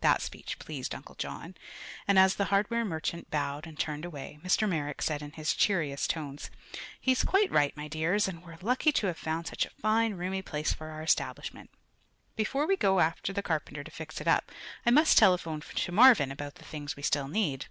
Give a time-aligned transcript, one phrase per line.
[0.00, 1.54] That speech pleased Uncle John,
[2.08, 4.66] and as the hardware merchant bowed and turned away, Mr.
[4.66, 6.48] Merrick said in his cheeriest tones:
[6.98, 10.40] "He's quite right, my dears, and we're lucky to have found such a fine, roomy
[10.40, 11.68] place for our establishment.
[12.36, 14.50] Before we go after the carpenter to fix it up
[14.86, 17.66] I must telephone to Marvin about the things we still need."